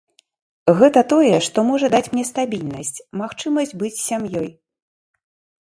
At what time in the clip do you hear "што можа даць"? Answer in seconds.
1.47-2.09